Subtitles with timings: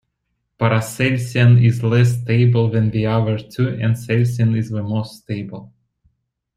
[0.59, 5.71] Paracelsian is less stable than the other two and celsian is the most stable.